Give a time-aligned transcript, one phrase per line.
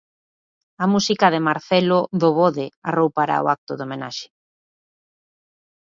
[0.83, 4.27] A música de Marcelo Dobode arroupará o acto de homenaxe.